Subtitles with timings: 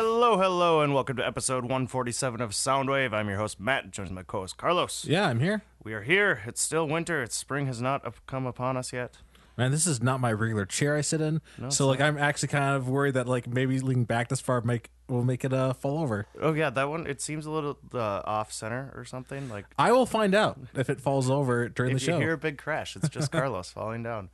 [0.00, 3.12] Hello, hello, and welcome to episode 147 of Soundwave.
[3.12, 5.04] I'm your host, Matt, joined by my co host, Carlos.
[5.04, 5.62] Yeah, I'm here.
[5.82, 6.40] We are here.
[6.46, 7.20] It's still winter.
[7.20, 9.16] It's spring has not up- come upon us yet.
[9.56, 11.40] Man, this is not my regular chair I sit in.
[11.60, 14.60] it's so like I'm actually kind of worried that like maybe leaning back this far
[14.60, 16.26] make will make it uh fall over.
[16.40, 19.48] Oh, yeah, that one, it seems a little uh, off center or something.
[19.48, 22.20] Like, I will find out if it falls over during if the you show.
[22.20, 24.30] hear a big crash, it's just Carlos falling down.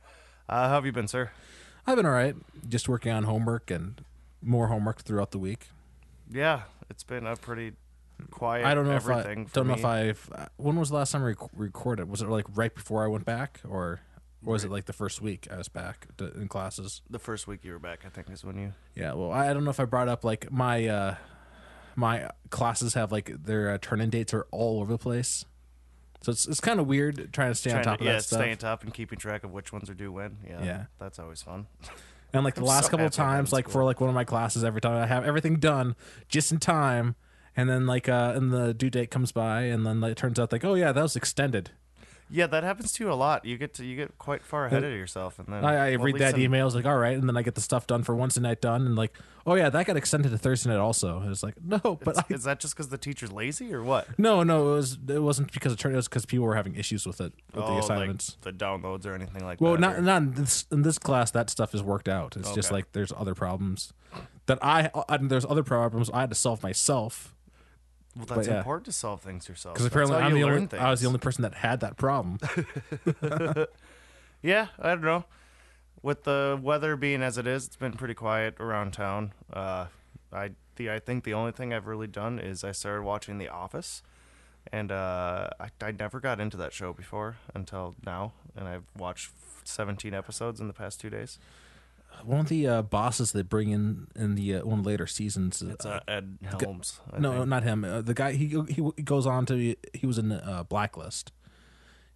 [0.47, 1.31] Uh, how have you been, sir?
[1.87, 2.35] I've been all right.
[2.69, 3.99] Just working on homework and
[4.45, 5.67] more homework throughout the week.
[6.31, 7.73] Yeah, it's been a pretty
[8.31, 9.79] quiet I don't know if I don't know me.
[9.79, 12.09] if I've uh, when was the last time I rec- recorded?
[12.09, 13.99] Was it like right before I went back or
[14.41, 17.01] was it like the first week I was back to, in classes?
[17.09, 18.73] the first week you were back, I think, is when you.
[18.95, 21.15] Yeah, well, I I don't know if I brought up like my uh
[21.95, 25.45] my classes have like their uh, turn-in dates are all over the place.
[26.21, 28.23] So it's it's kind of weird trying to stay on top to, of yeah, that
[28.23, 28.39] stuff.
[28.39, 30.37] staying top and keeping track of which ones are due when.
[30.47, 30.85] Yeah, Yeah.
[30.99, 31.67] that's always fun.
[32.35, 34.23] And like the I'm last so couple I'm times, like for like one of my
[34.25, 35.95] classes, every time I have everything done
[36.27, 37.15] just in time,
[37.55, 40.39] and then like uh and the due date comes by, and then like, it turns
[40.39, 41.71] out like oh yeah that was extended.
[42.29, 43.45] Yeah, that happens to you a lot.
[43.45, 46.05] You get to you get quite far ahead of yourself, and then I, I well,
[46.05, 48.03] read that in- email, it's like all right, and then I get the stuff done
[48.03, 49.13] for once Wednesday night done, and like
[49.45, 51.21] oh yeah that got extended to Thursday night also.
[51.27, 54.07] It's like no, but I, Is that just because the teacher's lazy or what?
[54.17, 56.73] no no it was it wasn't because it turned it was because people were having
[56.75, 58.37] issues with it with oh, the like assignments.
[58.41, 59.81] the downloads or anything like Well, that.
[59.81, 61.29] not or- not in this, in this class.
[61.31, 62.35] That stuff is worked out.
[62.35, 63.93] It's just like there's other problems
[64.47, 67.34] that I and there's other problems I had to solve myself
[68.15, 68.57] well, that's yeah.
[68.57, 69.75] important to solve things yourself.
[69.75, 72.39] because apparently I'm the only I was the only person that had that problem.
[74.45, 75.25] Yeah, I don't know.
[76.03, 79.33] With the weather being as it is, it's been pretty quiet around town.
[79.51, 79.87] Uh,
[80.31, 83.49] I the I think the only thing I've really done is I started watching The
[83.49, 84.03] Office,
[84.71, 89.31] and uh, I I never got into that show before until now, and I've watched
[89.63, 91.39] 17 episodes in the past two days.
[92.23, 95.07] One of the uh, bosses they bring in in the uh, one of the later
[95.07, 95.61] seasons.
[95.61, 96.99] It's uh, uh, Ed Helms.
[97.11, 97.83] I no, not him.
[97.83, 101.31] Uh, the guy he he he goes on to he was in uh, Blacklist.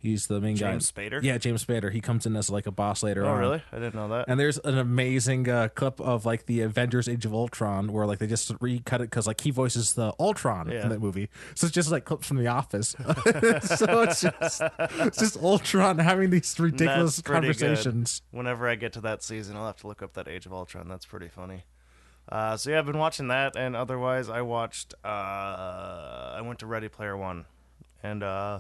[0.01, 0.71] He's the main guy.
[0.71, 1.09] James guy.
[1.09, 1.21] Spader?
[1.21, 1.91] Yeah, James Spader.
[1.91, 3.39] He comes in as like a boss later Oh, on.
[3.39, 3.61] really?
[3.71, 4.25] I didn't know that.
[4.29, 8.19] And there's an amazing uh, clip of like the Avengers: Age of Ultron, where like
[8.19, 10.83] they just recut it because like he voices the Ultron Yeah.
[10.83, 12.89] in that movie, so it's just like clips from The Office.
[13.63, 18.21] so it's just it's just Ultron having these ridiculous That's conversations.
[18.31, 20.88] Whenever I get to that season, I'll have to look up that Age of Ultron.
[20.88, 21.65] That's pretty funny.
[22.31, 24.93] Uh, so yeah, I've been watching that, and otherwise, I watched.
[25.03, 25.07] Uh,
[26.38, 27.45] I went to Ready Player One,
[28.03, 28.59] and uh,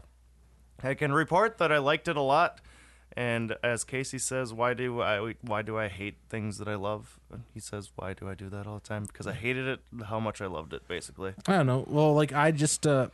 [0.83, 2.61] I can report that I liked it a lot.
[3.17, 7.19] And as Casey says, why do I why do I hate things that I love?
[7.31, 9.05] And he says, why do I do that all the time?
[9.05, 11.33] Because I hated it, how much I loved it, basically.
[11.47, 11.85] I don't know.
[11.87, 13.07] Well, like I just uh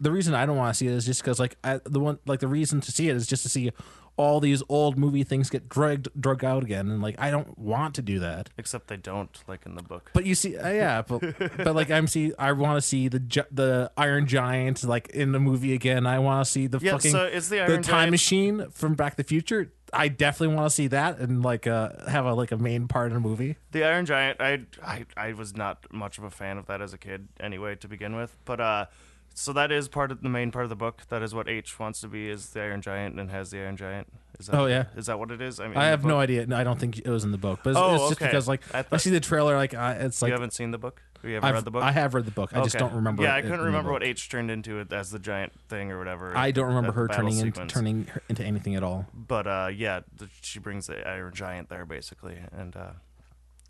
[0.00, 2.18] the reason I don't want to see it is just because like I, the one
[2.26, 3.70] like the reason to see it is just to see
[4.16, 7.94] all these old movie things get dragged drug out again, and like I don't want
[7.96, 8.50] to do that.
[8.56, 10.10] Except they don't, like in the book.
[10.14, 13.18] But you see, uh, yeah, but but like I'm see, I want to see the
[13.20, 16.06] gi- the Iron Giant like in the movie again.
[16.06, 18.66] I want to see the Yeah, fucking so is the the Iron time Giant- machine
[18.70, 19.72] from Back to the Future.
[19.92, 23.10] I definitely want to see that and like uh have a like a main part
[23.12, 23.56] in a movie.
[23.70, 26.92] The Iron Giant, I, I I was not much of a fan of that as
[26.92, 28.36] a kid anyway to begin with.
[28.44, 28.86] But uh
[29.34, 31.02] so that is part of the main part of the book.
[31.08, 33.76] That is what Aech wants to be is the Iron Giant and has the Iron
[33.76, 34.06] Giant.
[34.38, 34.86] Is that, Oh, yeah.
[34.96, 35.60] Is that what it is?
[35.60, 36.46] I mean I have no idea.
[36.46, 38.26] No, I don't think it was in the book, but it's, Oh, it's just okay.
[38.30, 40.78] because like I I, see the trailer, like I, it's you like haven't seen the
[40.78, 41.02] book?
[41.22, 41.82] Or you haven't I've, read the book?
[41.82, 42.50] I have read the book.
[42.54, 43.22] I just don't remember.
[43.22, 44.02] Yeah, I it couldn't remember what.
[44.02, 46.36] Aech turned into it as the giant thing or whatever.
[46.36, 47.72] I don't remember her turning in, sequence.
[47.72, 49.06] turning her into anything at all.
[49.14, 52.90] But uh, yeah, the, she brings the Iron Giant there basically, and uh,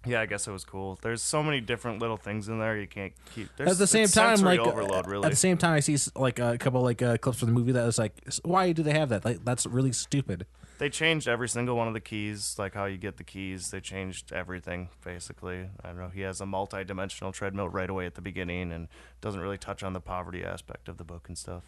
[0.07, 0.99] yeah, I guess it was cool.
[1.03, 3.49] There's so many different little things in there you can't keep.
[3.57, 5.25] There's, At the same time, like overload, really.
[5.25, 7.73] at the same time, I see like a couple like uh, clips from the movie
[7.73, 9.25] that was like, why do they have that?
[9.25, 10.47] Like that's really stupid.
[10.79, 13.71] They changed every single one of the keys, like how you get the keys.
[13.71, 15.69] They changed everything, basically.
[15.83, 16.09] I don't know.
[16.13, 18.89] He has a multi dimensional treadmill right away at the beginning and
[19.21, 21.63] doesn't really touch on the poverty aspect of the book and stuff.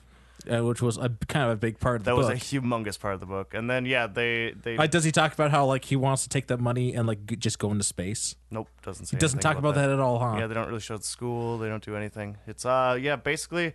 [0.49, 2.99] Uh, which was a kind of a big part of the That was a humongous
[3.01, 3.53] part of the book.
[3.55, 4.53] And then, yeah, they.
[4.53, 7.07] they Like, does he talk about how like he wants to take that money and
[7.09, 8.37] like g- just go into space?
[8.51, 9.91] Nope, doesn't say He doesn't anything talk about that.
[9.91, 10.37] at all, huh?
[10.39, 11.59] Yeah, they don't really show the school.
[11.59, 12.37] They don't do anything.
[12.47, 13.75] It's uh yeah, basically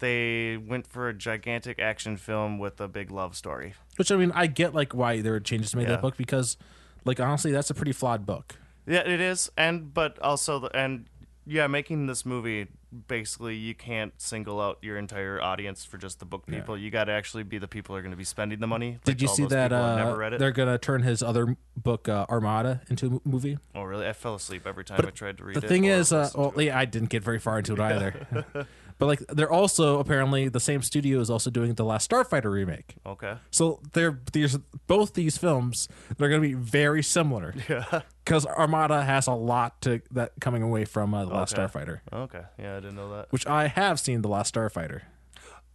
[0.00, 3.74] they went for a gigantic action film with a big love story.
[3.96, 5.92] Which I mean, I get like why there were changes to make Yeah.
[5.92, 6.56] that book because,
[7.04, 8.56] like honestly, that's a pretty flawed book.
[8.86, 9.50] Yeah, it is.
[9.56, 11.06] And but also the and
[11.46, 12.68] yeah, making this movie
[13.08, 16.76] basically you can't single out your entire audience for just the book people.
[16.76, 18.98] You got to actually be the people who are going to be spending the money.
[19.04, 20.38] Did Like, you see that uh, never read it?
[20.38, 23.58] they're gonna turn his other book uh, Armada into a movie?
[23.74, 24.06] Oh, really?
[24.06, 25.62] I fell asleep every time I tried to read the it.
[25.62, 28.66] The thing or is, uh, well, yeah, I didn't get very far into it either.
[29.00, 32.96] But like they're also apparently the same studio is also doing the Last Starfighter remake.
[33.06, 33.32] Okay.
[33.50, 35.88] So they're these both these films
[36.18, 37.54] they're going to be very similar.
[37.68, 38.02] Yeah.
[38.24, 41.62] Because Armada has a lot to that coming away from uh, the Last Okay.
[41.62, 42.42] Starfighter, Okay.
[42.58, 43.32] Yeah, didn't know that.
[43.32, 45.02] which I have seen the Last Starfighter.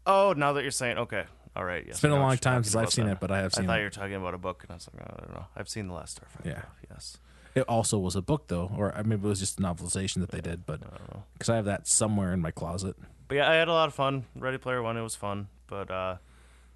[0.06, 1.26] Oh, now that you're saying, okay,
[1.56, 1.84] all right.
[1.86, 3.14] Yes, it's been a long time since I've seen then.
[3.14, 3.66] it, but I have seen.
[3.66, 3.82] I thought it.
[3.82, 5.46] you were talking about a book, and I was like, I don't know.
[5.56, 6.46] I've seen the last Starfighter.
[6.46, 6.62] Yeah.
[6.90, 7.18] Yes.
[7.56, 10.42] It also was a book though, or maybe it was just a novelization that they
[10.42, 10.82] did, but
[11.34, 12.98] because I have that somewhere in my closet.
[13.30, 14.26] But yeah, I had a lot of fun.
[14.36, 16.18] Ready Player One, it was fun, but uh,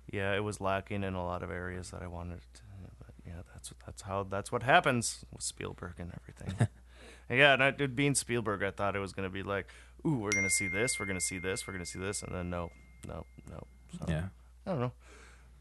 [0.10, 2.40] yeah, it was lacking in a lot of areas that I wanted.
[2.54, 2.62] To,
[2.98, 6.68] but yeah, that's that's how that's what happens with Spielberg and everything.
[7.30, 9.68] and yeah, and I, being Spielberg, I thought it was gonna be like,
[10.06, 12.50] ooh, we're gonna see this, we're gonna see this, we're gonna see this, and then
[12.50, 12.72] no,
[13.08, 13.68] no, no.
[13.98, 14.26] So, Yeah.
[14.66, 14.92] I don't know.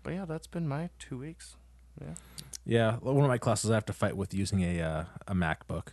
[0.02, 1.56] But yeah, that's been my two weeks.
[2.00, 2.14] Yeah.
[2.64, 5.88] Yeah, one of my classes I have to fight with using a uh, a MacBook.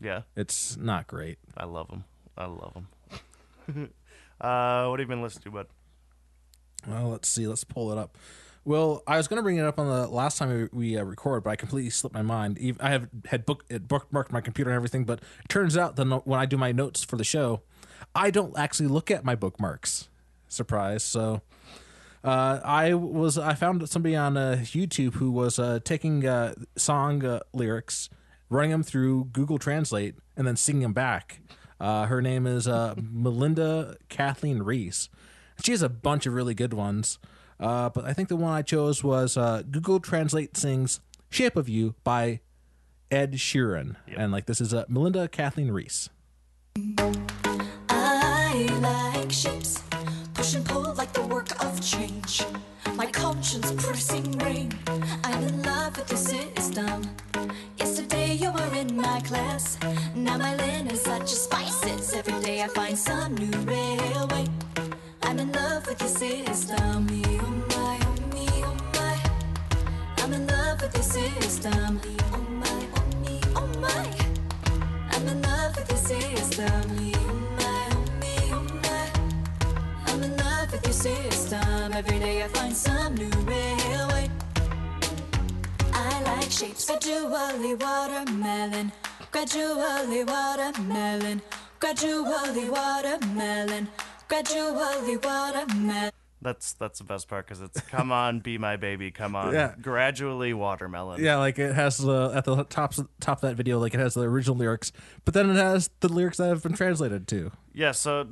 [0.00, 1.38] Yeah, It's not great.
[1.56, 2.04] I love them.
[2.36, 2.88] I love them.
[4.40, 5.66] uh, what have you been listening to, bud?
[6.88, 7.46] Well, let's see.
[7.46, 8.16] Let's pull it up.
[8.64, 11.44] Well, I was going to bring it up on the last time we, uh, recorded,
[11.44, 12.76] but I completely slipped my mind.
[12.80, 16.26] I have had book it bookmarked my computer and everything, but it turns out that
[16.26, 17.62] when I do my notes for the show,
[18.14, 20.08] I don't actually look at my bookmarks.
[20.48, 21.02] Surprise!
[21.02, 21.40] So,
[22.22, 27.24] uh, I was I found somebody on uh, YouTube who was uh, taking uh, song
[27.24, 28.10] uh, lyrics,
[28.50, 31.40] running them through Google Translate, and then singing them back.
[31.80, 35.08] Her name is Melinda Kathleen Reese.
[35.62, 37.18] She has a bunch of really good ones,
[37.60, 41.68] uh, but I think the one I chose was uh, Google Translate sings "Shape of
[41.68, 42.40] You" by
[43.10, 46.08] Ed Sheeran, and like this is uh, Melinda Kathleen Reese.
[47.88, 49.82] I like shapes,
[50.34, 52.42] push and pull like the work of change.
[52.94, 54.72] My conscience producing rain.
[55.24, 57.02] I'm in love with the system.
[57.78, 59.78] Yesterday you were in my class.
[60.14, 62.12] Now my linen is such a spices.
[62.14, 64.46] Every day I find some new railway.
[65.22, 67.29] I'm in love with the system.
[71.10, 72.00] System.
[72.32, 74.06] Oh my, oh me, oh my.
[75.10, 76.70] I'm in love with the system.
[76.70, 79.06] Oh my, oh me, oh my.
[80.06, 81.92] I'm in love with your system.
[81.92, 84.30] Every day I find some new railway.
[85.92, 86.86] I like shapes.
[86.86, 88.92] Gradually watermelon.
[89.32, 91.42] Gradually watermelon.
[91.80, 93.88] Gradually watermelon.
[94.28, 96.19] Gradually watermelon.
[96.42, 99.74] That's that's the best part because it's "Come on, be my baby, come on." Yeah.
[99.80, 101.22] Gradually, watermelon.
[101.22, 104.14] Yeah, like it has the at the top top of that video, like it has
[104.14, 104.90] the original lyrics,
[105.24, 107.52] but then it has the lyrics that have been translated too.
[107.74, 107.92] Yeah.
[107.92, 108.24] So,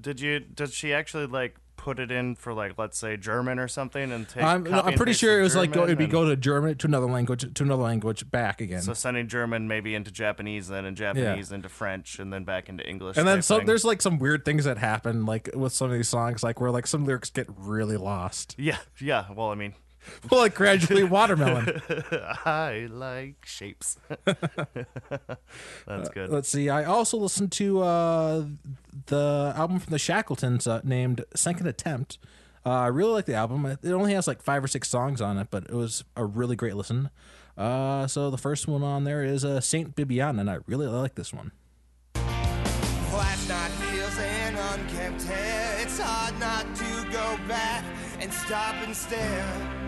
[0.00, 0.40] did you?
[0.40, 4.28] Did she actually like put it in for like, let's say, German or something, and
[4.28, 4.44] take?
[4.44, 7.06] I'm, I'm pretty sure it was like go, it'd be go to German to another
[7.06, 8.82] language to another language back again.
[8.82, 12.88] So sending German maybe into Japanese, then in Japanese into French, and then back into
[12.88, 13.16] English.
[13.16, 13.66] and then some thing.
[13.66, 16.70] there's like some weird things that happen like with some of these songs, like where
[16.70, 18.54] like some lyrics get really lost.
[18.56, 19.26] Yeah, yeah.
[19.34, 19.74] Well, I mean,
[20.30, 21.80] well, like gradually watermelon.
[22.44, 23.98] I like shapes.
[25.86, 26.30] That's good.
[26.30, 26.68] Let's see.
[26.68, 28.44] I also listened to uh,
[29.06, 32.18] the album from the Shackletons uh, named Second Attempt.
[32.64, 33.66] Uh, I really like the album.
[33.66, 36.56] It only has like five or six songs on it, but it was a really
[36.56, 37.10] great listen.
[37.56, 41.16] Uh, so the first one on there is uh, Saint Bibiana, and I really like
[41.16, 41.52] this one.
[42.14, 45.78] Flat not heels and unkempt hair.
[45.82, 47.84] It's hard not to go back
[48.20, 49.81] and stop and stare.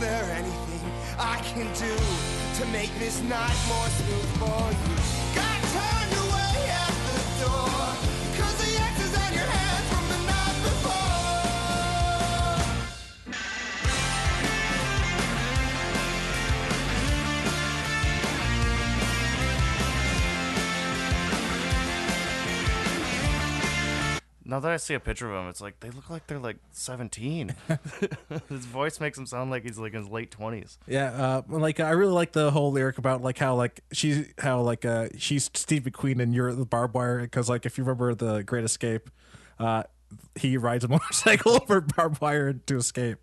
[0.00, 5.17] There anything I can do to make this night more smooth for you?
[24.58, 26.56] Now that I see a picture of him, it's like they look like they're like
[26.72, 27.54] 17.
[28.48, 30.78] His voice makes him sound like he's like in his late 20s.
[30.88, 34.60] Yeah, uh, like I really like the whole lyric about like how like she's how
[34.62, 38.16] like uh she's Steve McQueen and you're the barbed wire because like if you remember
[38.16, 39.10] the Great Escape,
[39.60, 39.84] uh,
[40.34, 43.18] he rides a motorcycle over barbed wire to escape.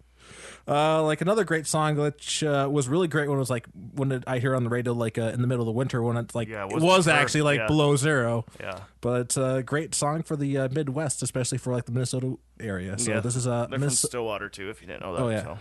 [0.68, 4.12] Uh, like another great song which uh, was really great when it was like when
[4.12, 6.18] it, I hear on the radio like uh, in the middle of the winter when
[6.18, 7.68] it's like Yeah, it it was was, actually like yeah.
[7.68, 8.46] below zero.
[8.60, 8.80] Yeah.
[9.02, 12.98] But it's a great song for the uh, Midwest, especially for like the Minnesota area.
[12.98, 13.20] So yeah.
[13.20, 15.22] this is uh, They're from Minnes- Stillwater too, if you didn't know that.
[15.22, 15.58] oh yeah, so.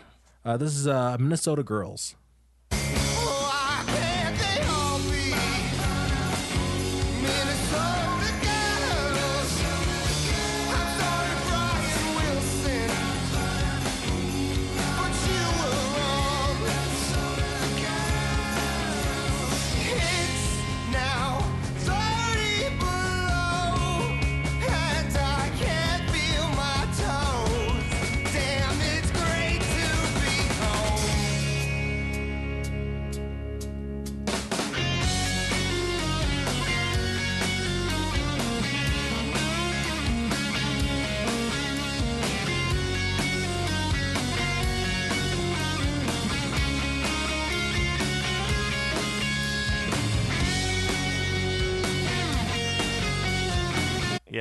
[0.47, 2.15] uh, this is uh, Minnesota Girls.
[2.71, 3.85] Why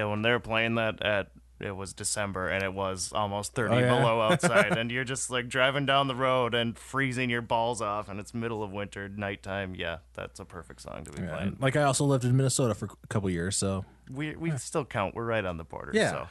[0.03, 3.73] Yeah, when they were playing that at it was December and it was almost 30
[3.73, 3.87] Oh, yeah.
[3.97, 8.09] below outside and you're just like driving down the road and freezing your balls off
[8.09, 9.73] and it's middle of winter nighttime.
[9.75, 11.57] Yeah, that's a perfect song to be Yeah, playing.
[11.61, 15.15] like I also lived in Minnesota for a couple years, so We we still count.
[15.15, 15.91] We're right on the border.
[15.93, 16.25] Yeah.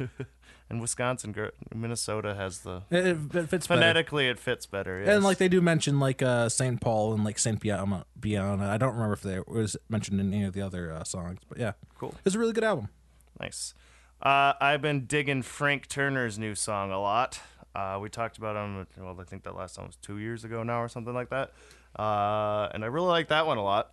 [0.00, 0.08] So.
[0.70, 1.34] and Wisconsin,
[1.72, 3.80] Minnesota has the it, it it fits better.
[3.80, 4.98] phonetically it fits better.
[5.00, 5.08] Yes.
[5.08, 6.80] And like they do mention like uh St.
[6.80, 7.60] Paul and like St.
[7.60, 8.04] Biana.
[8.68, 11.58] I don't remember if they was mentioned in any of the other uh, songs, but
[11.58, 12.14] yeah, Cool.
[12.24, 12.88] It's a really good album.
[13.44, 13.74] Nice.
[14.22, 17.40] Uh, I've been digging Frank Turner's new song a lot.
[17.74, 20.62] Uh, we talked about him, well, I think that last song was two years ago
[20.62, 21.52] now or something like that.
[21.94, 23.92] Uh, and I really like that one a lot.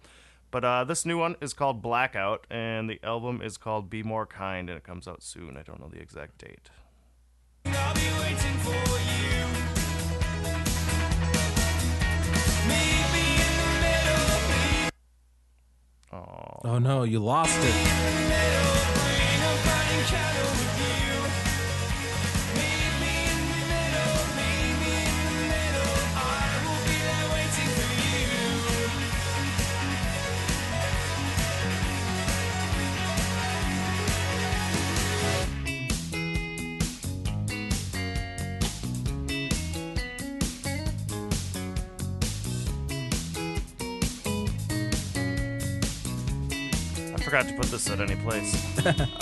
[0.52, 4.26] But uh, this new one is called Blackout, and the album is called Be More
[4.26, 5.58] Kind, and it comes out soon.
[5.58, 6.70] I don't know the exact date.
[7.66, 9.48] I'll be waiting for you.
[12.70, 14.92] Meet me in the middle, please.
[16.14, 18.02] Oh, Oh no, you lost it.
[47.32, 48.54] Forgot to put this at any place.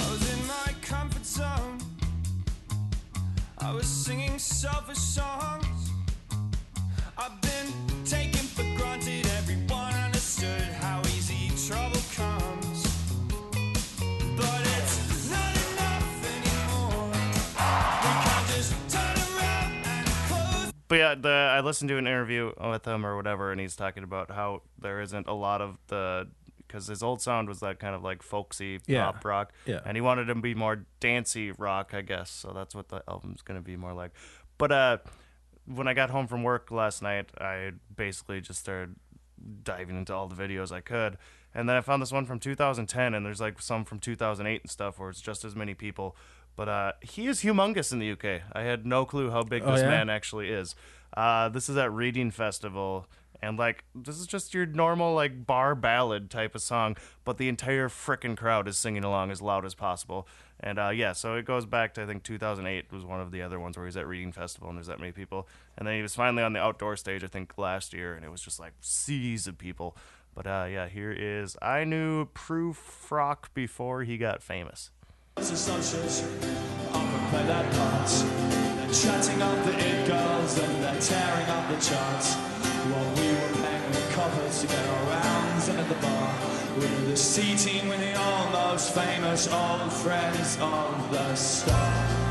[21.70, 25.28] listened to an interview with him or whatever, and he's talking about how there isn't
[25.28, 26.28] a lot of the
[26.68, 29.06] because his old sound was that kind of like folksy Yeah.
[29.12, 29.80] pop rock, Yeah.
[29.86, 32.30] and he wanted to be more dancey rock, I guess.
[32.30, 34.12] So that's what the album's gonna be more like.
[34.60, 34.98] But uh,
[35.66, 38.96] when I got home from work last night, I basically just started
[39.64, 41.18] diving into all the videos I could.
[41.56, 44.70] And then I found this one from 2010, and there's like some from 2008 and
[44.70, 46.16] stuff where it's just as many people.
[46.56, 48.42] But uh, he is humongous in the UK.
[48.54, 49.90] I had no clue how big Oh, this yeah?
[49.90, 50.76] man actually is.
[51.16, 53.08] Uh, this is at Reading Festival,
[53.42, 57.50] and like this is just your normal like bar ballad type of song, but the
[57.50, 60.28] entire frickin' crowd is singing along as loud as possible.
[60.60, 63.42] And uh, yeah, so it goes back to I think 2008 was one of the
[63.42, 65.48] other ones where he's at Reading Festival and there's that many people,
[65.78, 68.32] and then he was finally on the outdoor stage I think last year, and it
[68.32, 69.96] was just like seas of people.
[70.36, 74.92] But uh, yeah, here is I knew Prufrock before he got famous.
[78.92, 82.34] Chatting up the it girls and they're tearing up the charts.
[82.34, 86.34] While we were playing the coppers to get our rounds in at the bar.
[86.76, 92.29] With the C team winning all those famous old friends of the star.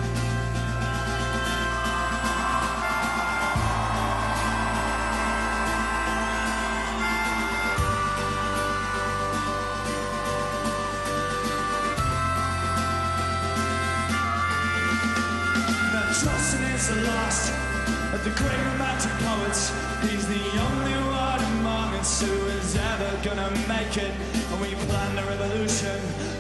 [18.29, 19.73] The great romantic poets.
[20.03, 24.13] He's the only one among us who is ever gonna make it.
[24.51, 25.99] And we planned a revolution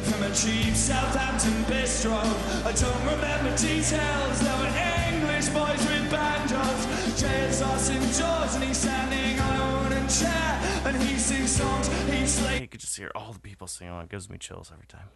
[0.09, 2.21] from a cheap Southampton bistro.
[2.65, 4.37] I don't remember details.
[4.41, 4.75] There were
[5.09, 6.81] English boys with banjos.
[7.21, 10.51] Jay is Austin George and he's standing on a wooden chair.
[10.85, 11.89] And he sings songs.
[12.11, 12.61] He's like.
[12.61, 13.95] You could just hear all the people singing.
[14.01, 15.09] It gives me chills every time.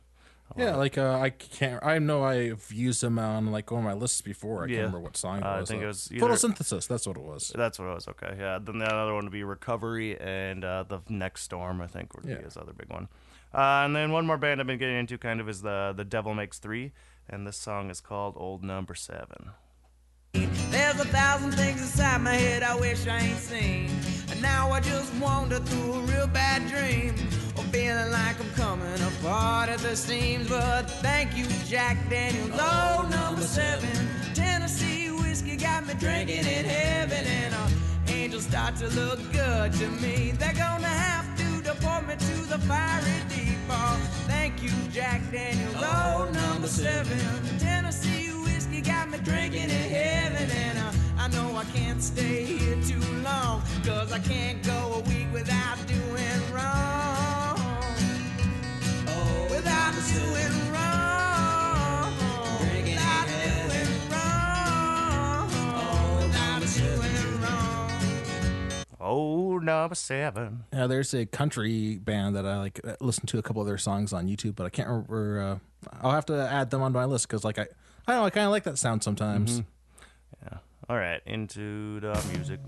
[0.56, 1.82] Yeah, like uh, I can't.
[1.84, 4.64] I know I've used them on like on my lists before.
[4.64, 4.74] I Yeah.
[4.76, 5.68] can't remember what song it Uh, I was.
[5.68, 5.84] think though.
[5.84, 6.86] it was either- photosynthesis.
[6.88, 7.52] That's what it was.
[7.54, 8.08] That's what it was.
[8.08, 8.58] Okay, yeah.
[8.60, 11.80] Then the other one would be Recovery and uh, the Next Storm.
[11.80, 12.36] I think would Yeah.
[12.38, 13.08] be his other big one.
[13.54, 16.04] Uh, and then one more band I've been getting into kind of is the the
[16.04, 16.92] Devil Makes Three,
[17.28, 19.50] and this song is called Old Number Seven.
[20.34, 23.90] There's a thousand things inside my head I wish I ain't seen.
[24.30, 27.14] And now I just wander through a real bad dream.
[27.58, 30.48] Or feeling like I'm coming apart at the seams.
[30.48, 32.58] But thank you, Jack Daniels.
[32.58, 33.90] Oh, number seven.
[34.32, 37.26] Tennessee whiskey got me drinking in heaven.
[37.26, 37.68] And uh,
[38.08, 40.32] angels start to look good to me.
[40.38, 43.58] They're gonna have to deport me to the fiery deep.
[43.68, 45.74] Oh, thank you, Jack Daniels.
[45.76, 47.18] Oh, number seven.
[47.58, 48.21] Tennessee
[49.02, 53.60] got me drinking in heaven and uh, I know I can't stay here too long
[53.84, 57.58] cause I can't go a week without doing wrong
[59.08, 62.14] oh without doing wrong
[62.70, 65.48] without doing wrong
[66.20, 67.90] without doing wrong
[69.00, 70.62] Oh, number seven.
[70.72, 73.78] Yeah, there's a country band that I like uh, listen to a couple of their
[73.78, 75.40] songs on YouTube, but I can't remember.
[75.40, 75.58] Uh,
[76.02, 77.66] I'll have to add them onto my list because, like, I,
[78.06, 79.62] I don't know, I kind of like that sound sometimes.
[80.42, 80.58] Yeah.
[80.88, 82.58] All right, into the music.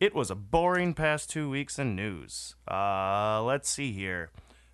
[0.00, 2.56] It was a boring past two weeks in news.
[2.66, 4.30] Uh, let's see here.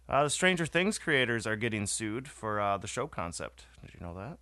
[0.09, 3.67] Uh, the Stranger Things creators are getting sued for uh, the show concept.
[3.83, 4.39] Did you know that?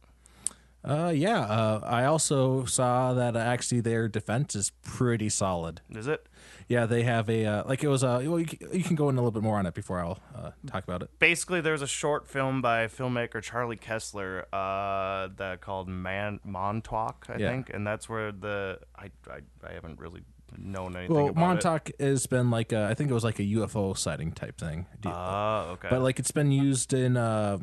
[0.89, 1.41] Uh, yeah.
[1.41, 5.81] Uh, I also saw that uh, actually their defense is pretty solid.
[5.91, 6.29] Is it?
[6.69, 8.23] Yeah, they have a uh, like it was a.
[8.29, 10.19] Well, you, can- you can go in a little bit more on it before I'll
[10.35, 11.11] uh, talk about it.
[11.19, 17.37] basically there's a short film by filmmaker Charlie Kessler uh, that called Man Montauk, I
[17.39, 17.51] Yeah.
[17.51, 20.23] think, and that's where the I, I I haven't really
[20.59, 23.97] known anything Well, Montauk has been like a, I think it was like a UFO
[23.97, 24.87] sighting type thing.
[24.95, 25.07] It.
[25.07, 25.89] Oh, okay.
[25.91, 27.59] but like it's been used in uh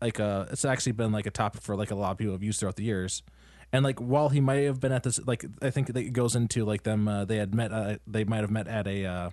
[0.00, 2.42] like uh it's actually been like a topic for like a lot of people have
[2.42, 3.22] used throughout the years
[3.72, 6.64] and like while he might have been at this like i think it goes into
[6.64, 9.30] like them uh, they had met uh, they might have met at a uh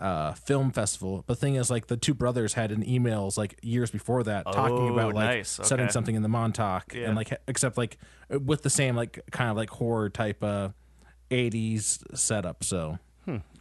[0.00, 3.58] uh film festival but the thing is like the two brothers had in emails like
[3.62, 5.60] years before that talking Oh, about like nice.
[5.62, 7.06] setting something in the montauk Yeah.
[7.08, 7.98] and like except like
[8.30, 10.70] with the same like kind of like horror type uh
[11.30, 12.98] 80s setup so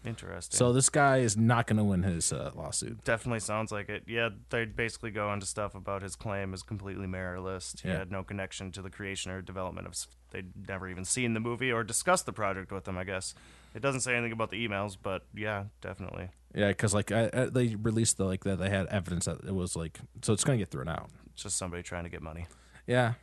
[0.06, 0.56] Interesting.
[0.58, 4.04] so this guy is not going to win his uh, lawsuit definitely sounds like it.
[4.08, 7.80] Yeah, they basically go into stuff about his claim is completely meritless.
[7.82, 8.00] He Yeah.
[8.00, 9.96] had no connection to the creation or development of.
[10.32, 12.98] They'd never even seen the movie or discussed the project with him.
[12.98, 13.34] I guess
[13.76, 16.30] it doesn't say anything about the emails, but yeah, definitely.
[16.56, 19.54] Yeah, because like I, I, they released the like that they had evidence that it
[19.54, 21.10] was like so it's gonna get thrown out.
[21.34, 22.48] It's just somebody trying to get money.
[22.88, 23.14] Yeah,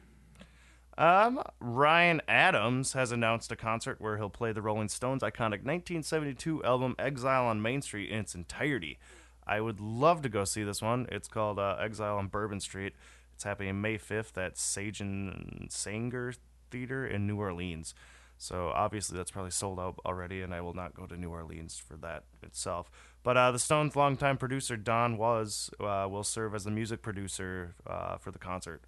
[0.98, 6.64] Um, Ryan Adams has announced a concert where he'll play the Rolling Stones' iconic 1972
[6.64, 8.98] album "Exile on Main Street" in its entirety.
[9.46, 11.06] I would love to go see this one.
[11.12, 12.94] It's called uh, "Exile on Bourbon Street."
[13.34, 16.38] It's happening May 5th at Sage and Saenger
[16.70, 17.94] Theater in New Orleans.
[18.38, 21.78] So obviously that's probably sold out already, and I will not go to New Orleans
[21.78, 22.90] for that itself.
[23.22, 27.74] But uh, the Stones' longtime producer Don Was uh, will serve as the music producer
[27.86, 28.82] uh, for the concert.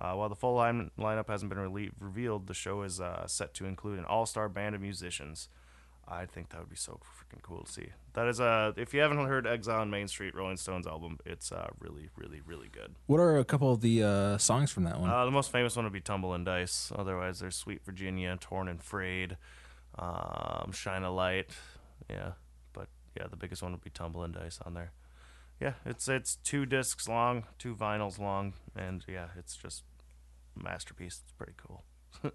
[0.00, 3.52] Uh, while the full line- lineup hasn't been rele- revealed, the show is uh, set
[3.54, 5.48] to include an all-star band of musicians.
[6.10, 7.88] I think that would be so freaking cool to see.
[8.14, 11.52] That is uh, if you haven't heard Exile on Main Street, Rolling Stones album, it's
[11.52, 12.94] uh, really, really, really good.
[13.06, 15.10] what are a couple of the uh, songs from that one?
[15.10, 16.90] Uh, the most famous one would be Tumbling Dice.
[16.96, 19.36] Otherwise, there's Sweet Virginia, Torn and Frayed,
[19.98, 21.50] um, Shine a Light.
[22.08, 22.32] Yeah,
[22.72, 24.92] but yeah, the biggest one would be Tumbling Dice on there.
[25.60, 29.82] Yeah, it's it's two discs long, two vinyls long, and yeah, it's just
[30.58, 31.20] a masterpiece.
[31.24, 31.84] It's pretty cool.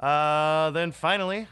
[0.00, 1.46] uh, then finally,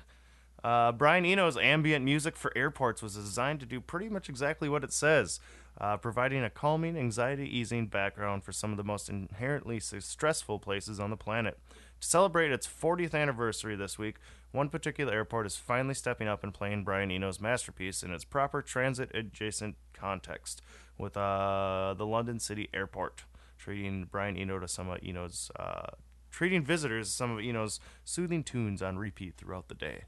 [0.62, 4.84] uh, Brian Eno's ambient music for airports was designed to do pretty much exactly what
[4.84, 5.40] it says,
[5.80, 11.00] uh, providing a calming, anxiety easing background for some of the most inherently stressful places
[11.00, 11.58] on the planet.
[12.00, 14.16] To celebrate its 40th anniversary this week,
[14.52, 18.60] one particular airport is finally stepping up and playing Brian Eno's masterpiece in its proper
[18.62, 20.62] transit adjacent context
[20.98, 23.24] with uh, the London City Airport,
[23.56, 25.50] treating Brian Eno to some of Eno's.
[25.58, 25.90] Uh,
[26.30, 30.04] treating visitors to some of Eno's soothing tunes on repeat throughout the day.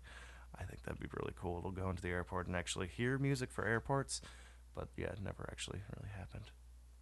[0.55, 3.51] I think that'd be really cool to go into the airport and actually hear music
[3.51, 4.21] for airports,
[4.75, 6.51] but yeah, it never actually really happened.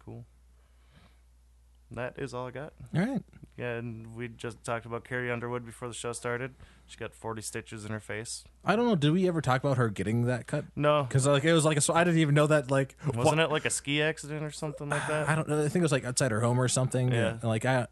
[0.03, 0.25] Cool.
[1.91, 2.73] That is all I got.
[2.95, 3.21] All right,
[3.57, 6.53] Yeah, and we just talked about Carrie Underwood before the show started.
[6.87, 8.43] She got 40 stitches in her face.
[8.65, 8.95] I don't know.
[8.95, 10.65] Did we ever talk about her getting that cut?
[10.75, 13.41] No, Because like it was like a, so I didn't even know that like wasn't
[13.41, 15.29] it like a ski accident or something like that?
[15.29, 15.59] I don't know.
[15.59, 17.11] I think it was like outside her home or something.
[17.11, 17.31] Yeah.
[17.31, 17.87] And, like I,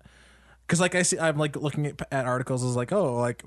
[0.65, 2.63] because like I see, I'm like looking at, at articles.
[2.63, 3.43] Is like oh like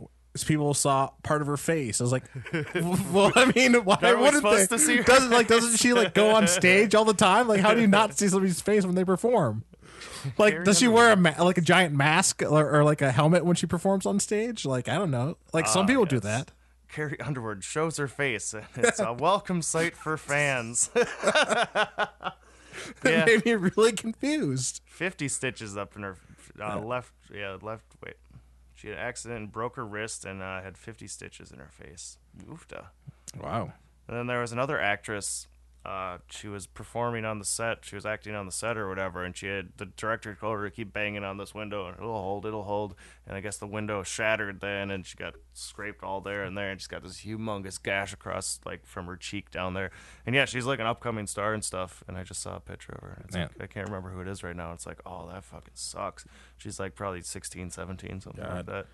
[0.47, 2.01] people saw part of her face.
[2.01, 2.25] I was like,
[3.13, 4.67] well, I mean, why Aren't we wouldn't they?
[4.67, 5.03] to see her?
[5.03, 7.49] Doesn't like doesn't she like go on stage all the time?
[7.49, 9.65] Like how do you not see somebody's face when they perform?
[10.39, 13.45] Like does she wear a ma- like a giant mask or, or like a helmet
[13.45, 14.65] when she performs on stage?
[14.65, 15.37] Like I don't know.
[15.53, 16.51] Like some Ah, people do that.
[16.93, 20.91] Carrie Underwood shows her face, it's a welcome sight for fans.
[23.05, 24.81] It yeah, made me really confused.
[24.87, 26.17] 50 stitches up in her
[26.61, 27.13] uh, left.
[27.33, 27.85] Yeah, left.
[28.03, 28.15] Wait,
[28.75, 31.69] she had an accident and broke her wrist, and uh, had 50 stitches in her
[31.71, 32.17] face.
[32.49, 32.87] Oofta.
[33.39, 33.73] Wow.
[34.09, 35.47] And then there was another actress.
[35.83, 37.87] Uh, she was performing on the set.
[37.87, 40.65] She was acting on the set or whatever, and she had the director told her
[40.69, 42.95] to keep banging on this window, and it'll hold, it'll hold.
[43.27, 46.71] And I guess the window shattered then, and she got scraped all there and there,
[46.71, 49.91] and she's got this humongous gash across like from her cheek down there.
[50.27, 52.05] And yeah, she's like an upcoming star and stuff.
[52.07, 53.23] And I just saw a picture of her.
[53.25, 53.49] It's Man.
[53.59, 54.73] like, I can't remember who it is right now.
[54.75, 56.27] It's like, oh, that fucking sucks.
[56.59, 58.87] She's like probably 16, 17, something like that.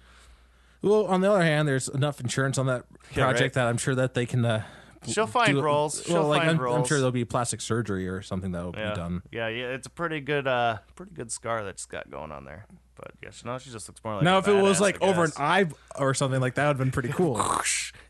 [0.83, 3.53] Well, on the other hand, there's enough insurance on that Yeah, project right.
[3.55, 4.63] that I'm sure that they can uh,
[5.13, 6.03] She'll find do roles.
[6.05, 6.79] She'll well, like find I'm, roles.
[6.79, 8.91] I'm sure there'll be plastic surgery or something that will yeah.
[8.91, 9.23] be done.
[9.33, 12.45] Yeah, yeah, it's a pretty good, uh, pretty good scar that she's got going on
[12.45, 12.67] there.
[12.97, 14.23] But yeah, she, no, she just looks more like.
[14.25, 15.67] now, if it was like over an eye
[15.99, 17.39] or something like that, would have been pretty cool.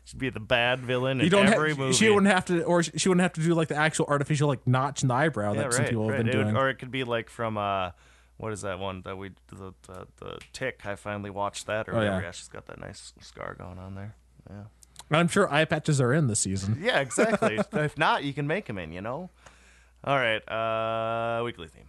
[0.05, 1.93] she'd be the bad villain you in don't every have, movie.
[1.93, 4.65] she wouldn't have to, or she wouldn't have to do like the actual artificial like
[4.65, 6.55] notch in the eyebrow yeah, that some right, people have been It would- doing.
[6.57, 7.91] or it could be like from uh,
[8.37, 10.79] what is that one that we the the, the tick?
[10.85, 11.89] I finally watched that.
[11.89, 12.17] Or Oh, whatever.
[12.19, 12.21] yeah.
[12.27, 14.15] yeah, she's got that nice scar going on there.
[14.49, 14.63] Yeah.
[15.11, 16.79] I'm sure eye patches are in this season.
[16.81, 17.59] Yeah, exactly.
[17.73, 19.29] if not, you can make them in, you know?
[20.03, 21.85] All right, uh, weekly theme.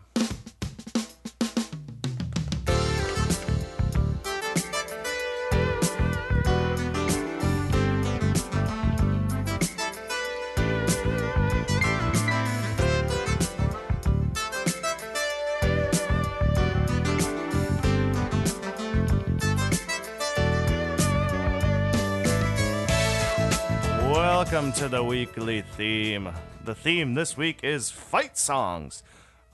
[24.50, 26.30] Welcome to the weekly theme.
[26.64, 29.02] The theme this week is fight songs.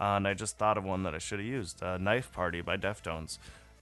[0.00, 2.61] Uh, and I just thought of one that I should have used uh, Knife Party
[2.61, 3.38] by Deftones.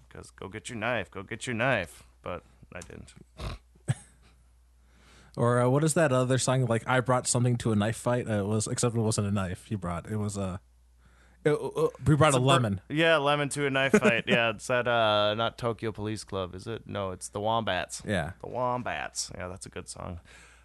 [0.08, 2.02] Because go get your knife, go get your knife.
[2.22, 2.44] But
[2.74, 3.12] I didn't.
[5.36, 6.64] Or uh, what is that other song?
[6.64, 8.26] Like I brought something to a knife fight.
[8.26, 9.70] Uh, it was except it wasn't a knife.
[9.70, 10.60] You brought it was a.
[11.44, 12.80] it- uh, we brought a lemon.
[12.88, 14.24] Yeah, lemon to a knife fight.
[14.28, 16.86] yeah, it's that, uh, not Tokyo Police Club, is it?
[16.86, 18.02] No, it's the Wombats.
[18.06, 18.32] Yeah.
[18.42, 19.30] The Wombats.
[19.36, 20.20] Yeah, that's a good song.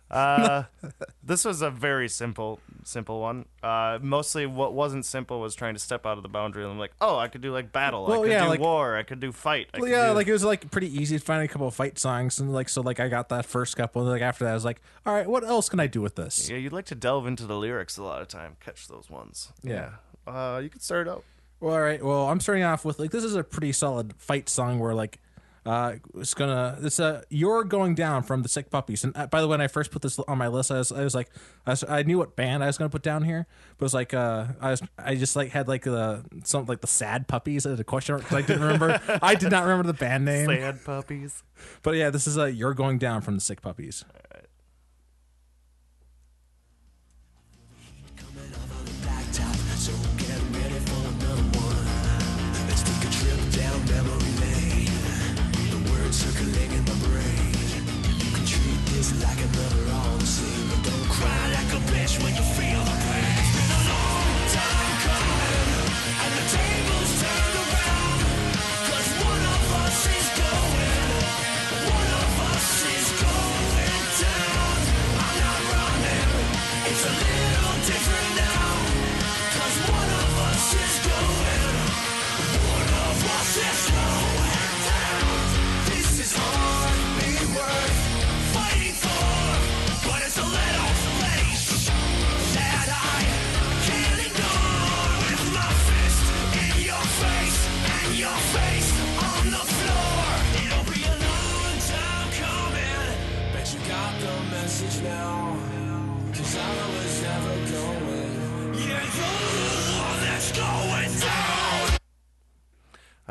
[0.09, 0.63] Uh,
[1.23, 3.45] this was a very simple, simple one.
[3.61, 6.63] Uh, mostly what wasn't simple was trying to step out of the boundary.
[6.63, 8.05] And I'm like, oh, I could do like battle.
[8.05, 8.95] I Well, could yeah, do like- war.
[8.95, 9.67] I could do fight.
[9.73, 11.67] I Well, could yeah, do- like it was like pretty easy to find a couple
[11.67, 14.45] of fight songs, and like so, like I got that first couple, and like after
[14.45, 16.49] that, I was like, all right, what else can I do with this?
[16.49, 19.51] Yeah, you'd like to delve into the lyrics a lot of time, catch those ones.
[19.63, 19.91] Yeah.
[20.25, 21.23] Uh, you could start out.
[21.59, 22.03] Well, all right.
[22.03, 25.19] Well, I'm starting off with like this is a pretty solid fight song where like
[25.67, 29.03] uh it's gonna it's a you're going down from the sick puppies.
[29.03, 30.91] And uh, by the way, when I first put this on my list, I was
[30.93, 31.29] I was like
[31.65, 33.93] I, was, I knew what band I was gonna put down here, but it was
[33.93, 37.65] like uh I was I just like had like the something like the sad puppies
[37.65, 40.47] as a question because I didn't remember I did not remember the band name.
[40.47, 41.43] Sad puppies.
[41.83, 44.05] But yeah, this is a you're going down from the sick puppies.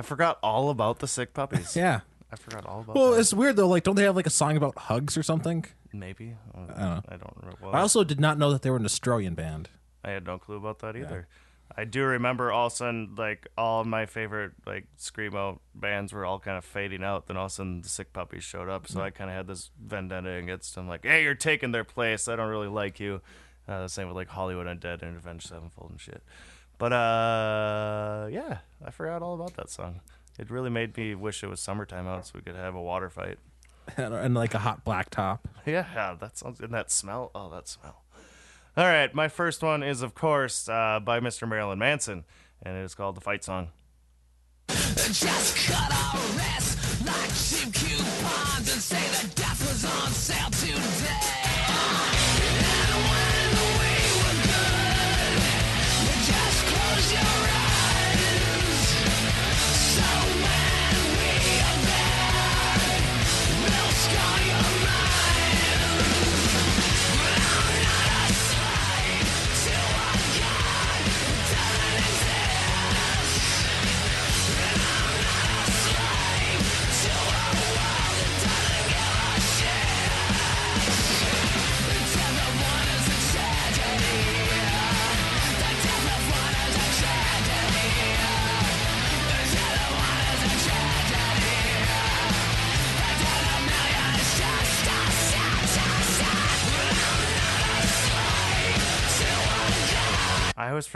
[0.07, 1.77] Forgot all about the sick puppies.
[1.77, 2.01] Yeah.
[2.33, 3.21] I forgot all about Well, that.
[3.21, 3.69] it's weird though.
[3.69, 5.64] Like, don't they have like a song about hugs or something?
[5.92, 6.35] Maybe.
[6.55, 7.03] I don't know.
[7.09, 7.59] I don't remember.
[7.62, 9.69] Well, I also did not know that they were an Australian band.
[10.05, 11.27] I had no clue about that either.
[11.79, 16.12] I do remember all of a sudden, like, all of my favorite, like, Screamo bands
[16.12, 17.27] were all kind of fading out.
[17.27, 18.87] Then all of a sudden, the Sick Puppies showed up.
[18.88, 20.88] So I kind of had this vendetta against them.
[20.88, 22.29] Like, hey, you're taking their place.
[22.29, 23.21] I don't really like you.
[23.69, 26.23] Uh, the same with, like, Hollywood Undead and Avenged Sevenfold and shit.
[26.78, 30.00] But, uh, yeah, I forgot all about that song.
[30.38, 33.08] It really made me wish it was summertime out so we could have a water
[33.08, 33.38] fight.
[33.96, 35.48] and, and like a hot black top.
[35.64, 37.30] Yeah, that sounds and that smell.
[37.34, 38.02] Oh, that smell.
[38.76, 41.48] All right, my first one is of course uh, by Mr.
[41.48, 42.24] Marilyn Manson,
[42.62, 43.68] and it is called the Fight Song.
[44.68, 51.45] Just cut our wrists like cheap coupons and say that death was on sale today.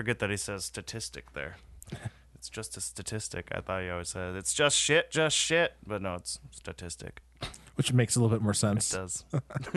[0.00, 1.56] Forget that he says statistic there.
[2.34, 3.48] it's just a statistic.
[3.52, 7.20] I thought he always said it's just shit, just shit, but no, it's statistic.
[7.74, 8.88] which makes a little bit more It sense.
[8.90, 9.24] does.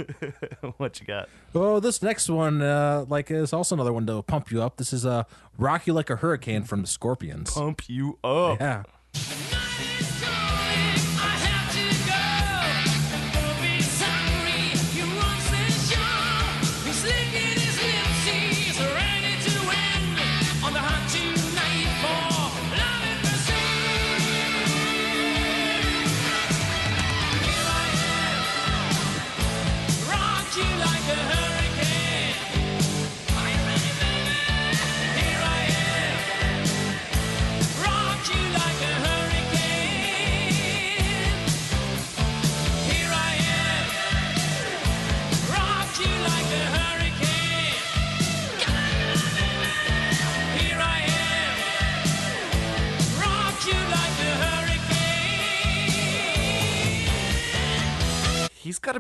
[0.78, 1.28] what you got?
[1.54, 4.78] Oh, this next one, uh, like, is also another one to pump you up.
[4.78, 5.24] This is uh,
[5.58, 7.52] "Rock You Like a Hurricane" from the Scorpions.
[7.52, 8.62] Pump you up.
[8.62, 8.84] Yeah,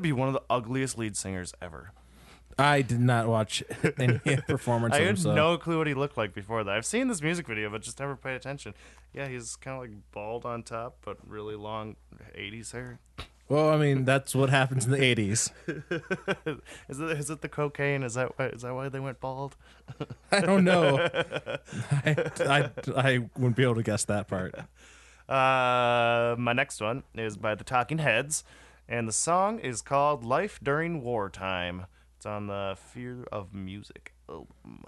[0.03, 1.91] be one of the ugliest lead singers ever.
[2.59, 3.63] I did not watch
[3.97, 5.07] any performance I of him.
[5.07, 5.33] had So.
[5.33, 6.75] no clue what he looked like before that.
[6.75, 8.75] I've seen this music video, but just never paid attention.
[9.11, 11.95] Yeah, he's kind of like bald on top, but really long
[12.37, 12.99] 80s hair.
[13.49, 15.51] Well, I mean, that's what happens in the '80s.
[16.89, 18.01] is it is it the cocaine?
[18.01, 19.57] Is that why, is that why they went bald?
[20.31, 20.97] I don't know.
[21.91, 24.55] I, I, I wouldn't be able to guess that part.
[25.27, 28.45] Uh, my next one is by the Talking Heads,
[28.87, 31.85] and the song is called "Life During Wartime."
[32.17, 34.83] It's on the Fear of Music album.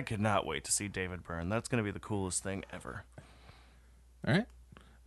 [0.00, 1.50] I could not wait to see David Byrne.
[1.50, 3.04] That's gonna be the coolest thing ever.
[4.26, 4.46] All right.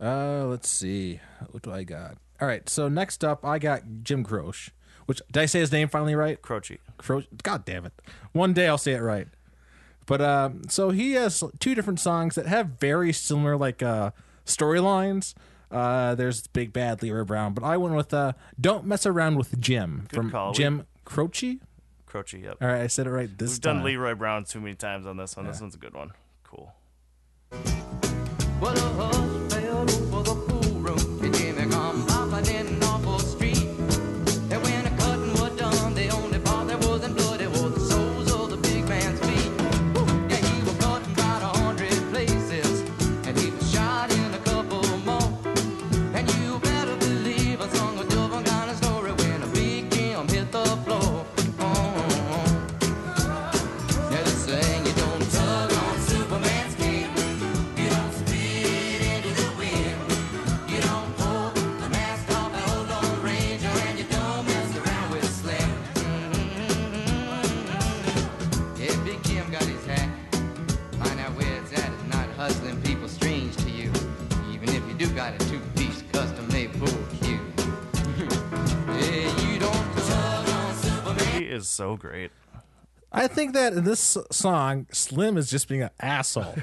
[0.00, 1.18] Uh, let's see.
[1.50, 2.16] What do I got?
[2.40, 2.68] All right.
[2.68, 4.70] So next up, I got Jim Croce.
[5.06, 6.40] Which did I say his name finally right?
[6.40, 6.78] Croce.
[6.96, 7.26] Croce.
[7.42, 7.92] God damn it!
[8.30, 9.26] One day I'll say it right.
[10.06, 14.12] But uh, so he has two different songs that have very similar like uh
[14.46, 15.34] storylines.
[15.72, 19.60] Uh, there's Big Bad Leroy Brown, but I went with uh, "Don't Mess Around with
[19.60, 20.52] Jim" from call.
[20.52, 21.58] Jim Croce.
[22.14, 22.38] Croce.
[22.38, 22.58] Yep.
[22.62, 23.76] All right, I said it right this We've time.
[23.78, 25.46] done Leroy Brown too many times on this one.
[25.46, 26.12] This one's a good one.
[26.44, 26.72] Cool.
[28.60, 29.43] Well,
[81.74, 82.30] so great.
[83.16, 86.54] I think that in this song, Slim is just being an asshole.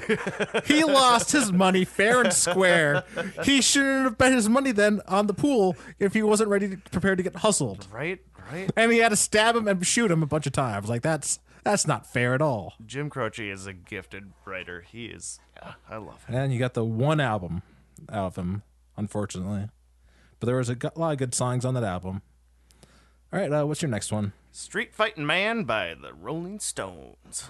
[0.66, 3.04] he lost his money fair and square.
[3.42, 6.76] He shouldn't have bet his money then on the pool if he wasn't ready to
[6.90, 7.86] prepared to get hustled.
[7.90, 8.20] Right?
[8.52, 8.70] Right?
[8.76, 10.90] And he had to stab him and shoot him a bunch of times.
[10.90, 12.74] Like that's that's not fair at all.
[12.84, 14.84] Jim Croce is a gifted writer.
[14.86, 15.40] He is.
[15.56, 16.34] Yeah, I love him.
[16.34, 17.62] And you got the one album
[18.10, 18.62] out of him,
[18.96, 19.68] unfortunately.
[20.38, 22.20] But there was a lot of good songs on that album.
[23.32, 24.32] All right, uh, what's your next one?
[24.54, 27.48] Street Fighting Man by the Rolling Stones.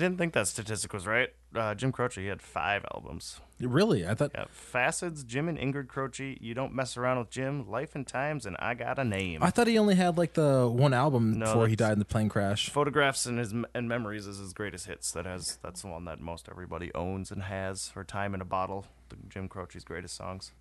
[0.00, 1.28] Didn't think that statistic was right.
[1.54, 3.40] Uh, Jim Croce, he had five albums.
[3.60, 4.06] Really?
[4.06, 7.94] I thought Yeah, Facets, Jim and Ingrid Croce, You Don't Mess Around with Jim, Life
[7.94, 9.42] and Times, and I Got a Name.
[9.42, 12.04] I thought he only had like the one album No, before he died in the
[12.04, 12.70] plane crash.
[12.70, 15.12] Photographs and his and memories is his greatest hits.
[15.12, 18.44] That has that's the one that most everybody owns and has for "Time in a
[18.46, 20.52] Bottle." The Jim Croce's greatest songs.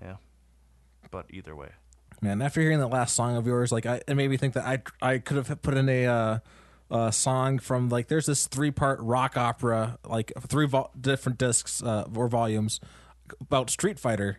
[0.00, 0.16] Yeah,
[1.10, 1.70] but either way,
[2.20, 4.66] Man, after hearing that last song of yours, like I, it made me think that
[4.66, 6.38] I I could have put in a uh,
[6.90, 11.82] uh, song from like there's this three part rock opera, like three vol- different discs
[11.82, 12.80] uh, or volumes
[13.40, 14.38] about Street Fighter,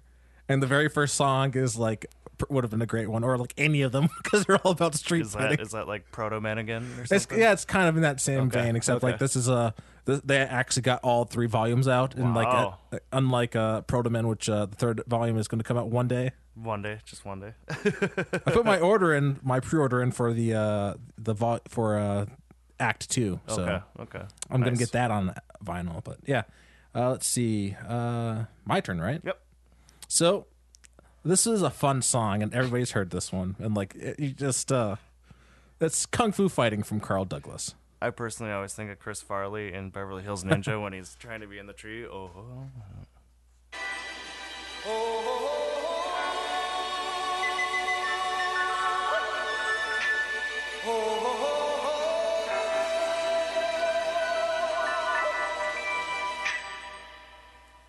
[0.50, 2.06] and the very first song is like
[2.50, 4.96] would have been a great one, or like any of them because they're all about
[4.96, 5.28] street Fighter.
[5.28, 5.58] is fighting.
[5.58, 7.40] that is that like Protomen again or It's, something?
[7.40, 9.74] yeah, it's kind of in that same Okay, vein, except like this is a
[10.08, 12.80] th- they actually got all three volumes out, and like Wow.
[12.92, 16.08] uh, unlike uh, Protomen, which uh, the third volume is going to come out one
[16.08, 16.32] day.
[16.56, 17.54] One day, just one day.
[17.70, 22.26] I put my order in, my pre-order in for the uh the vol- for uh
[22.82, 24.26] Act Two, so okay, okay.
[24.50, 26.04] I'm gonna get that on vinyl.
[26.04, 26.44] But yeah,
[26.94, 29.22] uh, let's see, uh, my turn, right?
[29.24, 29.40] Yep.
[30.08, 30.48] So
[31.24, 34.72] this is a fun song, and everybody's heard this one, and like it, you just
[34.72, 34.96] uh,
[35.80, 37.76] it's Kung Fu Fighting from Carl Douglas.
[38.02, 41.48] I personally always think of Chris Farley in Beverly Hills Ninja when he's trying to
[41.48, 42.06] be in the tree.
[42.06, 42.32] Oh.
[50.84, 51.71] Oh,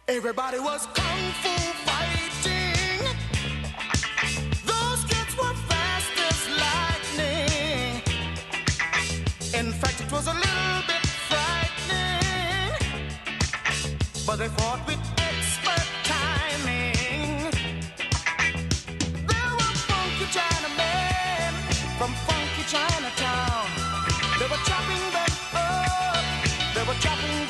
[0.08, 1.48] Everybody was kung fu
[1.86, 3.06] fighting.
[4.66, 8.02] Those kids were fast as lightning.
[9.54, 12.74] In fact, it was a little bit frightening.
[14.26, 17.52] But they fought with expert timing.
[19.30, 21.54] There were funky Chinamen
[21.96, 23.68] from funky Chinatown.
[24.40, 26.24] They were chopping them up,
[26.74, 27.41] they were chopping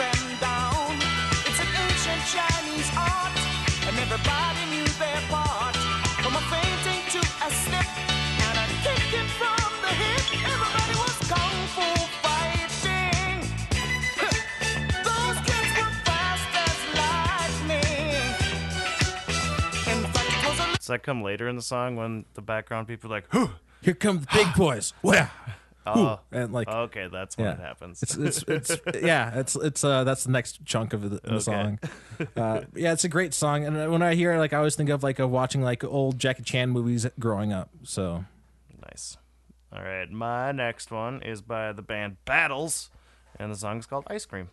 [20.79, 23.49] does that come later in the song when the background people are like, "Huh,
[23.81, 25.29] Here come the big boys, Wah!
[25.87, 29.85] Oh, and like okay, that's when yeah, it happens." It's it's it's yeah, it's it's
[29.85, 31.79] uh that's the next chunk of the, the song.
[32.37, 34.91] Uh, yeah, it's a great song, and when I hear it, like I always think
[34.91, 37.69] of like of watching like old Jackie Chan movies growing up.
[37.83, 38.25] So
[38.93, 39.17] Nice.
[39.73, 42.91] All right, my next one is by the band Battles,
[43.39, 44.51] and the song is called Ice Cream.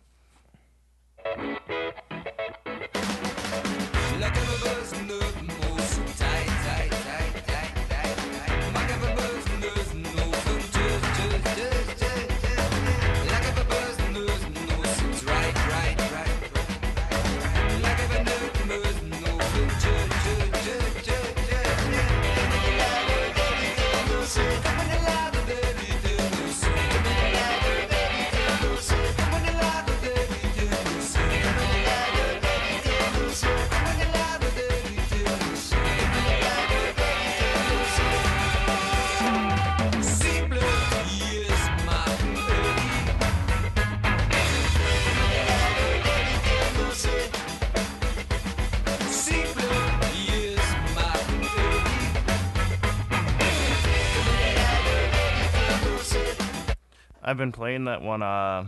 [57.30, 58.66] I've been playing that one uh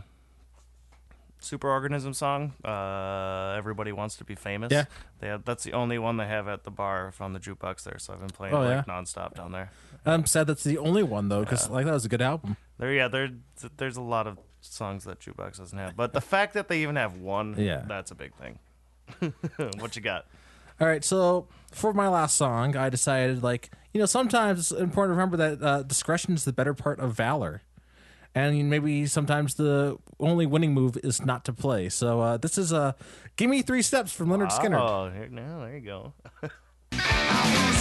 [1.41, 4.71] Superorganism song, uh Everybody Wants to Be Famous.
[4.71, 4.85] Yeah.
[5.19, 7.99] They have, that's the only one they have at the bar from the jukebox there,
[7.99, 8.77] so I've been playing Oh, it yeah?
[8.77, 9.73] like nonstop down there.
[10.07, 12.57] I'm sad that's the only one though, because like that was a good album.
[12.79, 13.31] There yeah, there
[13.77, 15.97] there's a lot of songs that jukebox doesn't have.
[15.97, 17.83] But the fact that they even have one, Yeah.
[17.89, 18.61] that's a big thing.
[19.81, 20.27] what you got?
[20.81, 25.17] All right, so for my last song, I decided like you know sometimes it's important
[25.17, 27.63] to remember that uh, discretion is the better part of valor,
[28.35, 31.89] and maybe sometimes the only winning move is not to play.
[31.89, 32.93] So uh, this is uh,
[33.37, 34.80] "Give Me Three Steps" from Lynyrd Skynyrd.
[34.80, 36.12] Oh, here, no, there you go.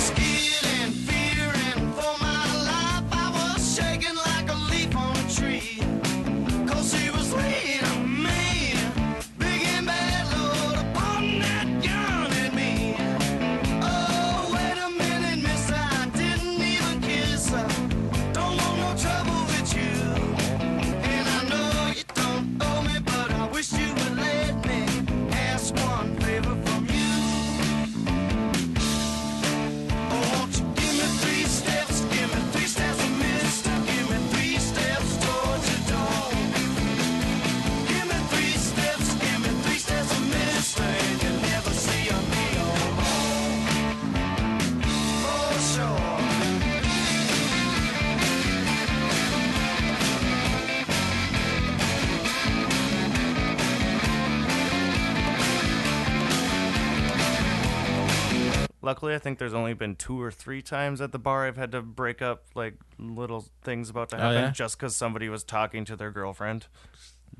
[58.91, 61.71] Luckily, I think there's only been two or three times at the bar I've had
[61.71, 64.51] to break up like little things about to Oh, happen yeah?
[64.51, 66.67] just because somebody was talking to their girlfriend,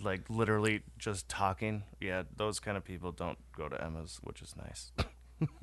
[0.02, 1.84] like literally just talking.
[2.00, 4.94] Yeah, those kind of people don't go to Emma's, which is nice.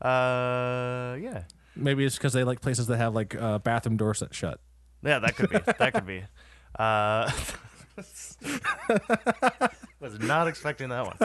[0.00, 1.42] uh, yeah,
[1.74, 4.60] Maybe it's because they like places that have like uh, bathroom doors that shut.
[5.02, 5.58] yeah, that could be.
[5.80, 6.22] that could be.
[6.78, 7.28] Uh,
[9.98, 11.16] was not expecting that one.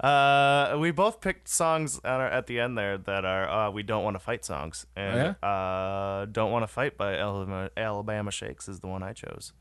[0.00, 3.82] Uh, we both picked songs at, our, at the end there that are uh, we
[3.82, 8.68] don't want to fight songs, and uh, "Don't Want to Fight" by Alabama, Alabama Shakes
[8.68, 9.52] is the one I chose.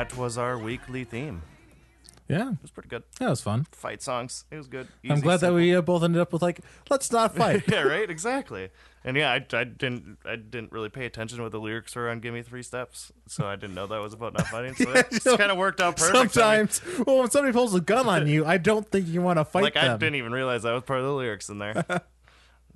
[0.00, 1.42] That was our weekly theme.
[2.26, 3.02] Yeah, It was pretty good.
[3.18, 3.66] that was fun.
[3.72, 4.44] Fight songs.
[4.50, 4.86] It was good.
[5.04, 7.64] I'm Easy, glad that we uh, both ended up with like, let's not fight.
[7.68, 8.08] yeah, right.
[8.16, 8.70] Exactly.
[9.04, 12.08] And yeah, I, I didn't I didn't really pay attention to what the lyrics were
[12.10, 14.74] on "Give Me Three Steps," so I didn't know that was about not fighting.
[14.74, 16.36] So it just kind of worked out perfect.
[16.38, 19.22] I mean, Sometimes, well, when somebody pulls a gun on you, I don't think you
[19.22, 21.58] want to fight like I didn't even realize that was part of the lyrics in
[21.58, 21.82] there.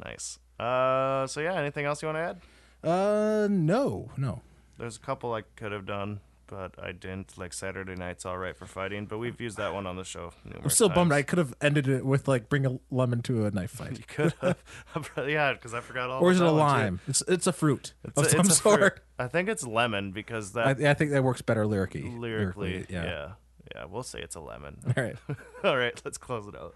[0.04, 0.38] nice.
[0.58, 2.40] Uh, so yeah, anything else you want to add?
[2.90, 4.40] Uh, no, no.
[4.78, 7.36] There's a couple I could have done, but I didn't.
[7.38, 10.32] Like Saturday Night's all right for fighting, but we've used that one on the show.
[10.62, 11.12] I'm still bummed.
[11.12, 14.04] I could have ended it with like bring a lemon to a knife fight, You
[14.06, 14.56] could have,
[15.28, 16.22] yeah, because I forgot all.
[16.22, 16.52] or is it a too.
[16.54, 17.00] lime?
[17.08, 18.80] It's it's a fruit It's of a- some sort.
[18.80, 18.92] fruit.
[19.18, 22.02] I think it's lemon because I, that I think that works better lyrically.
[22.02, 23.04] lyrically, yeah.
[23.04, 23.28] yeah,
[23.74, 24.78] yeah, we'll say it's a lemon.
[24.96, 25.16] All right.
[25.64, 26.74] All right, let's close it out.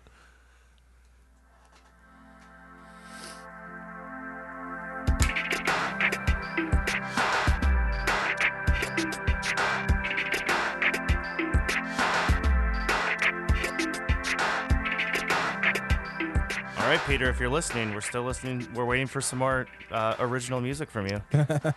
[16.99, 18.67] Right, Peter, if you're listening, we're still listening.
[18.75, 21.23] We're waiting for some more uh, original music from you.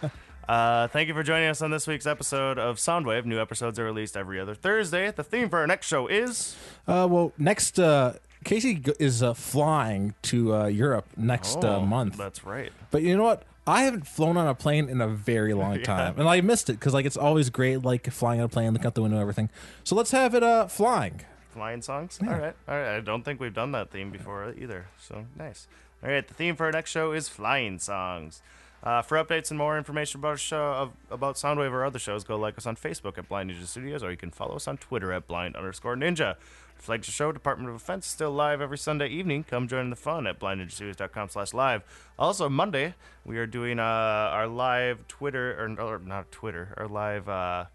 [0.50, 3.24] Uh, thank you for joining us on this week's episode of Soundwave.
[3.24, 5.10] New episodes are released every other Thursday.
[5.10, 10.14] The theme for our next show is Uh, well, next, uh, Casey is uh, flying
[10.24, 12.18] to uh, Europe next uh, Oh, month.
[12.18, 12.72] That's right.
[12.90, 13.44] But you know what?
[13.66, 16.74] I haven't flown on a plane in a very long time, and I missed it
[16.74, 19.50] because like it's always great, like flying on a plane, looking out the window, everything.
[19.86, 21.22] So let's have it uh, flying.
[21.52, 22.20] Flying songs?
[22.22, 22.56] All right.
[22.68, 22.98] All right.
[22.98, 24.88] I don't think we've done that theme before either.
[25.00, 25.68] So nice.
[26.04, 26.28] All right.
[26.28, 28.42] The theme for our next show is flying songs.
[28.84, 32.24] Uh, for updates and more information about our show of, about Soundwave or other shows,
[32.24, 34.78] go like us on Facebook at Blind Ninja Studios, or you can follow us on
[34.78, 36.36] Twitter at Blind underscore Ninja.
[36.78, 39.44] Flagship show, Department of Defense, still live every Sunday evening.
[39.44, 41.84] Come join the fun at blindninjastudios.com slash live.
[42.18, 47.30] Also, Monday, we are doing uh, our live Twitter, or, or not Twitter, our live
[47.30, 47.66] uh,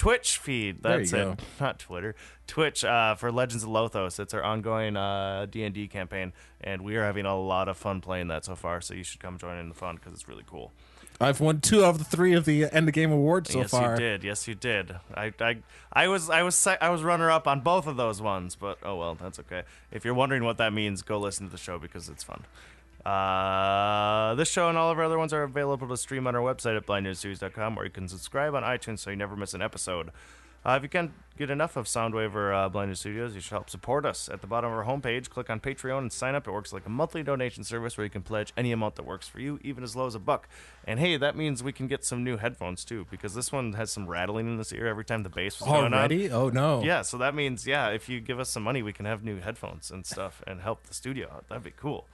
[0.00, 0.82] Twitch feed.
[0.82, 1.16] That's it.
[1.16, 1.36] go.
[1.60, 2.14] Not Twitter.
[2.46, 4.18] Twitch uh, for Legends of Lothos.
[4.18, 6.32] It's our ongoing uh, D&D campaign,
[6.62, 9.20] and we are having a lot of fun playing that so far, so you should
[9.20, 10.72] come join in the fun because it's really cool.
[11.20, 13.82] I've won two of the three of the end of game awards so yes, far.
[13.82, 14.24] Yes, you did.
[14.24, 14.96] Yes, you did.
[15.14, 15.58] I, I,
[15.92, 18.96] I was, I was, I was runner up on both of those ones, but oh
[18.96, 19.64] well, that's okay.
[19.92, 22.46] If you're wondering what that means, go listen to the show because it's fun.
[23.04, 26.42] Uh, this show and all of our other ones are available to stream on our
[26.42, 30.10] website at blindninjastudios.com, or you can subscribe on iTunes so you never miss an episode.
[30.62, 33.52] Uh, if you can't get enough of Soundwave or uh, Blind Ninja Studios, you should
[33.52, 34.28] help support us.
[34.28, 36.46] At the bottom of our homepage, click on Patreon and sign up.
[36.46, 39.26] It works like a monthly donation service where you can pledge any amount that works
[39.26, 40.50] for you, even as low as a buck.
[40.86, 43.90] And hey, that means we can get some new headphones too, because this one has
[43.90, 45.94] some rattling in this ear every time the bass was going on.
[45.94, 46.30] Already?
[46.30, 46.82] Oh no.
[46.82, 49.40] Yeah, so that means yeah, if you give us some money, we can have new
[49.40, 51.48] headphones and stuff and help the studio out.
[51.48, 52.06] That'd be cool.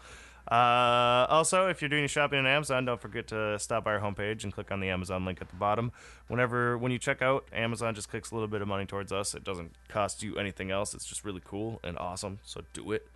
[0.48, 4.00] Uh, also, if you're doing your shopping on Amazon, don't forget to stop by our
[4.00, 5.90] homepage and click on the Amazon link at the bottom.
[6.28, 9.34] Whenever when you check out, Amazon just clicks a little bit of money towards us.
[9.34, 10.94] It doesn't cost you anything else.
[10.94, 12.38] It's just really cool and awesome.
[12.44, 13.08] So do it.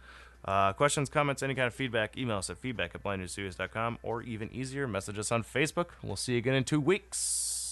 [0.45, 4.51] Uh, questions, comments, any kind of feedback, email us at feedback at blindninjastudios.com or even
[4.53, 5.89] easier, message us on Facebook.
[6.03, 7.67] We'll see you again in two weeks.